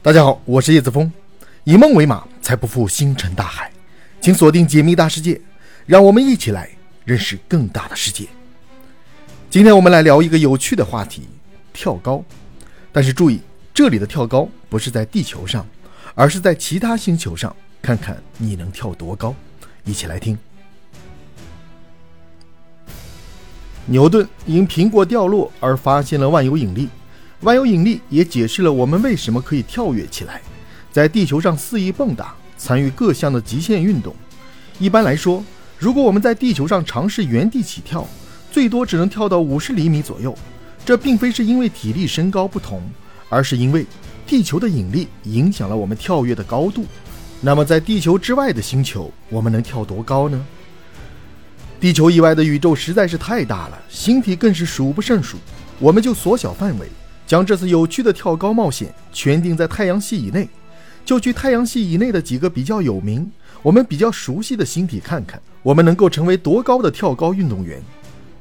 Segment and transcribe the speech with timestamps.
[0.00, 1.10] 大家好，我是叶子峰，
[1.64, 3.68] 以梦为马，才不负星辰大海。
[4.20, 5.40] 请锁定解密大世界，
[5.86, 6.70] 让我们一起来
[7.04, 8.28] 认识更大的世界。
[9.50, 11.26] 今天我们来聊一个有趣的话题——
[11.74, 12.22] 跳高。
[12.92, 13.40] 但是注意，
[13.74, 15.66] 这里的跳高不是在地球上，
[16.14, 19.34] 而是在其他星球上，看看你能跳多高。
[19.84, 20.38] 一起来听。
[23.84, 26.88] 牛顿因苹果掉落而发现了万有引力。
[27.42, 30.40] 万有引力也解释了我们为什么可以跳跃起来，
[30.90, 34.14] 在地球上肆意蹦跶，参与各项的极限运动。
[34.80, 35.44] 一般来说，
[35.78, 38.04] 如果我们在地球上尝试原地起跳，
[38.50, 40.36] 最多只能跳到五十厘米左右。
[40.84, 42.82] 这并非是因为体力身高不同，
[43.28, 43.86] 而是因为
[44.26, 46.86] 地球的引力影响了我们跳跃的高度。
[47.40, 50.44] 那么，在地球之外的星球，我们能跳多高呢？
[51.78, 55.36] 地球以外的宇宙实在是太大了，星体更是数不胜数。
[55.78, 56.88] 我们就缩小范围。
[57.28, 60.48] 将这次有趣的跳高冒险圈定在太阳系以内，
[61.04, 63.30] 就去太阳系以内的几个比较有名、
[63.62, 67.82] 我们比较熟悉的星体看看，我们能够成为多高的跳高运动员。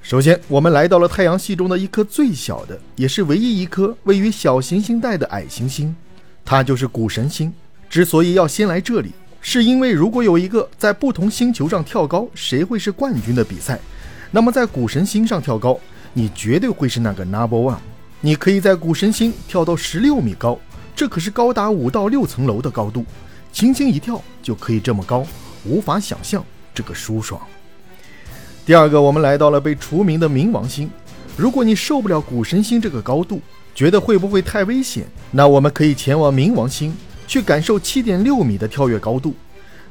[0.00, 5.94] 首先，我们来到了太阳系中的一颗最小的，也是唯一一颗位于小行星带的矮行星，
[6.42, 7.52] 它就是谷神星。
[7.90, 9.10] 之所以要先来这里，
[9.42, 13.78] 是因为如果有一个在不同星球上跳高谁会是冠军的比赛，
[14.30, 15.78] 那么在谷神星上跳高，
[16.14, 17.76] 你绝对会是那个 number one。
[18.22, 20.58] 你可以在谷神星跳到十六米高，
[20.94, 23.04] 这可是高达五到六层楼的高度，
[23.50, 25.26] 轻轻一跳就可以这么高，
[25.64, 27.40] 无法想象这个舒爽。
[28.66, 30.90] 第二个，我们来到了被除名的冥王星。
[31.34, 33.40] 如果你受不了谷神星这个高度，
[33.74, 35.06] 觉得会不会太危险？
[35.30, 36.94] 那我们可以前往冥王星，
[37.26, 39.34] 去感受七点六米的跳跃高度。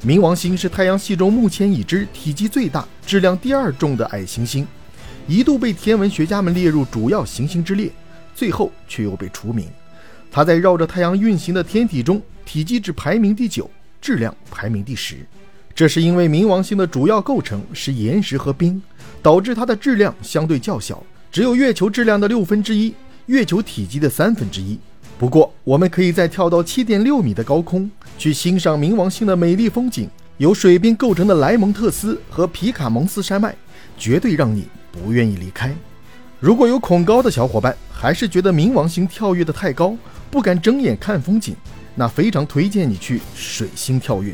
[0.05, 4.67] 冥王星是太阳系中目前已知体积最大、质量第二重的矮行星，
[5.27, 7.91] 一度被天文学家们列入主要行星之列。
[8.40, 9.68] 最后却又被除名。
[10.32, 15.18] 它在绕着太阳运行的天体中，体积只排名第九，质量排名第十。
[15.76, 18.82] 这是因为冥王星的主要构成是岩石和冰，
[19.22, 22.94] 导致它的质量相对较小，只有月球质量的六分之一，
[23.26, 24.80] 月球体积的三分之一。
[25.17, 33.54] 不过，我们可以在跳到七点六米的高空去欣赏冥王星的美丽风景，由水冰构成的莱蒙特斯和皮卡蒙斯山脉，
[33.98, 35.76] 绝对让你不愿意离开。
[36.39, 39.93] 如果有恐高的小伙伴，还是觉得冥王星跳跃的太高，
[40.32, 41.54] 不敢睁眼看风景，
[41.95, 44.33] 那非常推荐你去水星跳跃。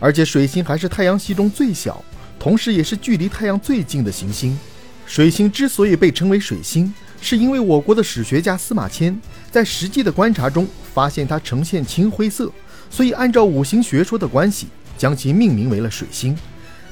[0.00, 2.04] 而且水星还是太阳系中最小，
[2.36, 4.58] 同时也是距离太阳最近的行星。
[5.06, 9.16] 水星之所以被称为水星，是因为我国的史学家司马迁
[9.52, 12.50] 在实际的观察中发现它呈现青灰色，
[12.90, 14.66] 所以按照五行学说的关系，
[14.98, 16.36] 将其命名为了水星。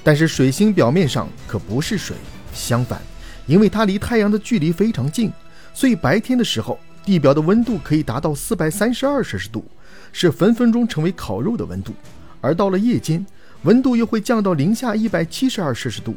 [0.04, 2.14] 但是水星表面上可不是水，
[2.54, 3.02] 相反。
[3.46, 5.30] 因为它离太阳的距离非常近，
[5.74, 9.64] 所以白天的时候，地表的温度可以达到四百三十二摄氏度，
[10.12, 11.92] 是分分钟成为烤肉的温度；
[12.40, 13.26] 而到了夜间，
[13.64, 16.14] 温度又会降到零下一百七十二摄氏度。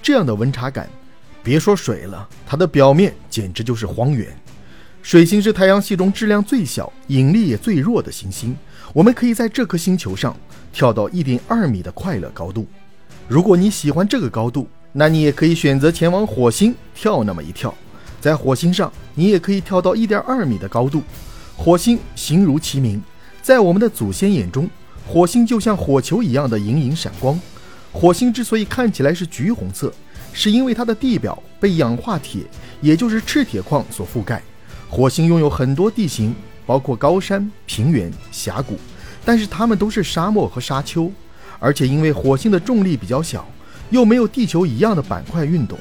[0.00, 0.88] 这样的温差感，
[1.42, 4.28] 别说水了，它的表面简直就是荒原。
[5.02, 8.56] 水星是太阳系中质量最小、引力也最弱的行星，
[8.92, 10.36] 我们可以在这颗星球上
[10.72, 12.66] 跳到一点二米的快乐高度。
[13.26, 17.74] 如果你喜欢这个高度，那你也可以选择前往火星跳那么一跳，
[18.20, 21.02] 在火星上，你也可以跳到一点二米的高度。
[21.56, 23.02] 火星形如其名，
[23.42, 24.68] 在我们的祖先眼中，
[25.06, 27.40] 火星就像火球一样的隐隐闪光。
[27.92, 29.92] 火星之所以看起来是橘红色，
[30.32, 32.42] 是因为它的地表被氧化铁，
[32.80, 34.42] 也就是赤铁矿所覆盖。
[34.88, 36.34] 火星拥有很多地形，
[36.66, 38.78] 包括高山、平原、峡谷，
[39.24, 41.10] 但是它们都是沙漠和沙丘，
[41.58, 43.46] 而且因为火星的重力比较小。
[43.90, 45.76] 又没有地球一样的板块运动，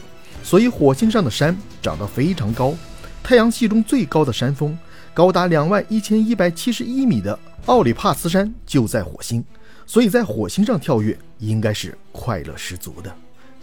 [0.49, 2.73] 所以火星上的山长得非常高。
[3.21, 4.75] 太阳系中最高的山峰，
[5.13, 7.37] 高达两万一千一百七十一米的
[7.67, 9.45] 奥里帕斯山就在火星，
[9.85, 13.15] 所以在火星上跳跃应该是快乐十足的。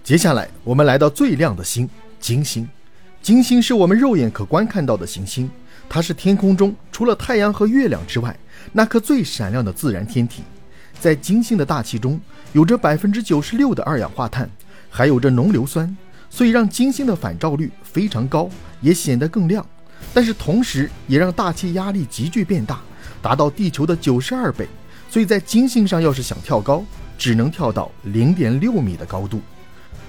[0.04, 2.68] 接下来，我们来到最亮的星——金星。
[3.20, 5.50] 金星是我们肉眼可观看到的行星，
[5.88, 8.38] 它是天空中除了太阳和月亮之外
[8.70, 10.44] 那颗最闪亮的自然天体。
[11.00, 12.20] 在金星的大气中，
[12.52, 14.48] 有着百分之九十六的二氧化碳，
[14.88, 15.94] 还有着浓硫酸，
[16.28, 18.48] 所以让金星的反照率非常高，
[18.80, 19.64] 也显得更亮。
[20.12, 22.80] 但是同时也让大气压力急剧变大，
[23.22, 24.66] 达到地球的九十二倍。
[25.10, 26.84] 所以在金星上要是想跳高，
[27.16, 29.40] 只能跳到零点六米的高度。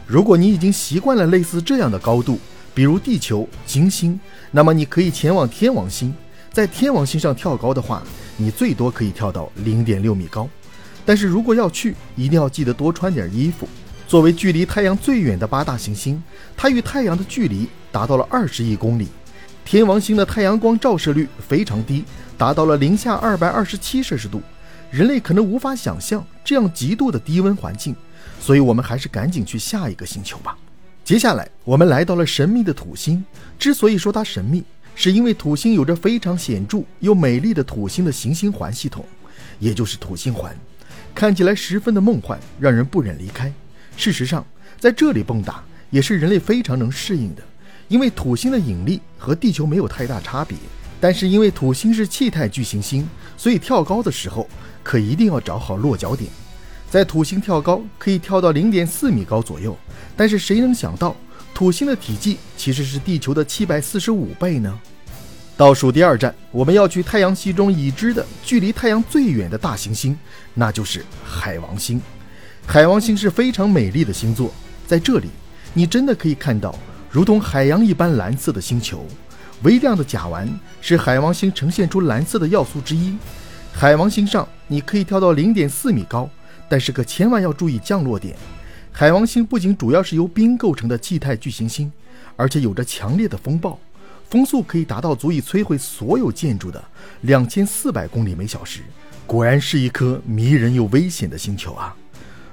[0.06, 2.40] 如果你已经习惯了类似这样的高度，
[2.74, 4.20] 比如地球、金星，
[4.52, 6.14] 那么你可以前往天王星。
[6.52, 8.02] 在天王星上跳高的话，
[8.36, 10.50] 你最多可以跳到零点六米高。
[11.06, 13.68] 但是如果要去，一定要记得多穿点衣服。
[14.08, 16.24] 作为距离太阳最远的八大行星，
[16.56, 19.10] 它与太阳的距离达到了二十亿公里。
[19.66, 22.06] 天王星的太阳光照射率非常低，
[22.38, 24.42] 达到了零下二百二十七摄氏度，
[24.90, 27.94] 人类可能无法想象这样极度的低温环境，
[28.40, 30.58] 所以我们还是赶紧去下一个星球吧。
[31.04, 33.22] 接下来，我们来到了神秘的土星。
[33.60, 34.64] 之所以说它神秘，
[34.96, 39.04] 是因为土星有着非常显著又美丽的土星的行星环系统，
[39.60, 40.56] 也就是土星环，
[41.14, 43.52] 看起来十分的梦幻，让人不忍离开。
[43.98, 44.46] 事实上，
[44.80, 45.56] 在这里蹦跶
[45.90, 47.42] 也是人类非常能适应的，
[47.88, 50.56] 因为土星的引力和地球没有太大差别。
[51.00, 54.48] 但是因为土星是气态巨行星，所以跳高的时候
[54.84, 56.30] 可一定要找好落脚点。
[56.90, 59.78] 在土星跳高可以跳到零点四米高左右，
[60.16, 61.16] 但是谁能想到
[61.54, 64.80] 土星的体积其实是地球的七百四十五倍呢？
[65.56, 70.18] 倒数第二站，我们要去太阳系中已知的距离太阳最远的大行星，
[70.54, 72.00] 那就是海王星。
[72.70, 74.54] 海王星是非常美丽的星座，
[74.86, 75.30] 在这里
[75.74, 76.78] 你真的可以看到
[77.10, 79.06] 如同海洋一般蓝色的星球。
[79.64, 80.46] 微量的甲烷
[80.82, 83.16] 是海王星呈现出蓝色的要素之一。
[83.72, 86.30] 海王星上你可以跳到零点四米高，
[86.68, 88.36] 但是可千万要注意降落点。
[88.92, 91.90] 海王星不仅主要是由冰构成的气态巨行星，
[92.36, 93.80] 而且有着强烈的风暴，
[94.30, 96.84] 风速可以达到足以摧毁所有建筑的
[97.22, 98.82] 两千四百公里每小时。
[99.26, 101.96] 果然是一颗迷人又危险的星球啊！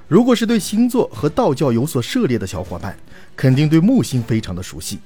[0.07, 2.95] 如果是对星座和道教有所涉猎的小伙伴，
[3.35, 4.99] 肯定对木星非常的熟悉。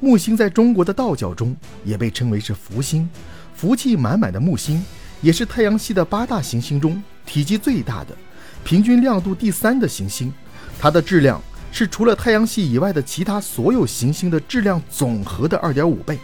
[0.00, 3.08] 木星在中国的道教中也被称为是福星，
[3.54, 4.84] 福气满满的木星
[5.20, 8.16] 也是太阳系的八大行星中体积最大的、
[8.64, 10.32] 平均亮度第三的行星。
[10.80, 16.18] 它的质量是除了太阳系以外的其他所有行星的质量总和的二点五倍。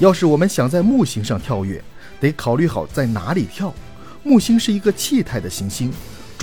[0.00, 1.82] 要是我们想在木星上跳跃，
[2.20, 3.72] 得考虑好在哪里跳。
[4.22, 5.90] 木星是一个气态的行星，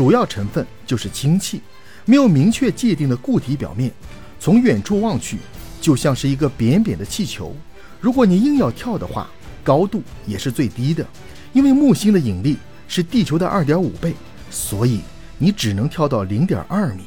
[0.02, 1.62] 主要成分就是氢气，
[2.06, 3.92] 没有明确界定的固体表面，
[4.40, 5.38] 从远处望去。
[5.80, 7.56] 就像是一个扁扁的气球，
[8.00, 9.30] 如果你硬要跳的话，
[9.64, 11.06] 高度也是最低的，
[11.54, 12.58] 因为木星的引力
[12.88, 14.16] 是地球的二点五倍，
[14.50, 15.02] 所以
[15.38, 17.04] 你只能跳到零点二米。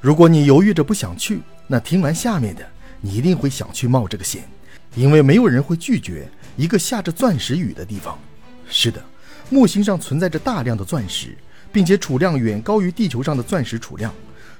[0.00, 1.38] 如果你犹豫着不想去，
[1.68, 2.66] 那听完下面的，
[3.00, 4.42] 你一定会想去冒这个险，
[4.96, 8.18] 因为没有人会拒绝一个下着钻石雨的地方。
[8.68, 9.00] 是的，
[9.50, 11.38] 木星上存在着大量的钻石，
[11.74, 14.14] 并且储量远高于地球上的钻石储量，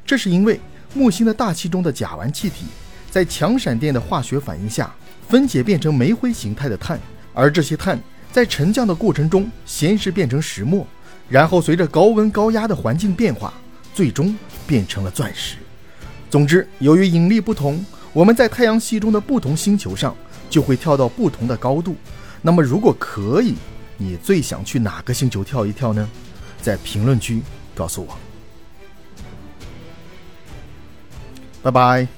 [0.04, 0.60] 这是因为
[0.94, 2.66] 木星的大气中的甲烷气体。
[3.08, 4.92] 在强闪电的化学反应下，
[5.28, 6.98] 分解变成煤灰形态的碳，
[7.32, 7.96] 而这些碳
[8.32, 10.84] 在沉降的过程中，先是变成石墨，
[11.28, 13.54] 然后随着高温高压的环境变化，
[13.94, 14.36] 最终
[14.66, 15.58] 变成了钻石。
[16.28, 20.16] 总之，由于引力不同，我们在太阳系中的不同星球上
[20.50, 21.94] 就会跳到不同的高度。
[22.42, 23.54] 那么，如果可以，
[23.96, 26.10] 你最想去哪个星球跳一跳呢？
[26.64, 27.42] 在评论区
[27.74, 28.18] 告诉我。
[31.62, 32.08] 拜拜。